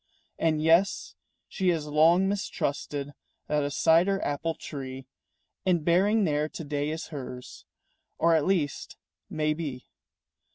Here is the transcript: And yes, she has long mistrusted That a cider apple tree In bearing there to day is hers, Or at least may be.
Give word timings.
And 0.39 0.63
yes, 0.63 1.13
she 1.47 1.67
has 1.69 1.85
long 1.85 2.27
mistrusted 2.27 3.13
That 3.45 3.61
a 3.63 3.69
cider 3.69 4.19
apple 4.25 4.55
tree 4.55 5.05
In 5.63 5.83
bearing 5.83 6.23
there 6.23 6.49
to 6.49 6.63
day 6.63 6.89
is 6.89 7.09
hers, 7.09 7.65
Or 8.17 8.33
at 8.33 8.47
least 8.47 8.97
may 9.29 9.53
be. 9.53 9.85